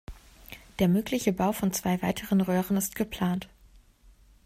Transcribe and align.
Der 0.79 0.87
mögliche 0.87 1.31
Bau 1.31 1.51
von 1.51 1.73
zwei 1.73 2.01
weiteren 2.01 2.41
Röhren 2.41 2.75
ist 2.75 2.95
geplant. 2.95 3.47